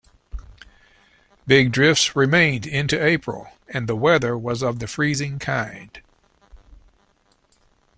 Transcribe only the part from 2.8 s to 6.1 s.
April and the weather was of the freezing kind.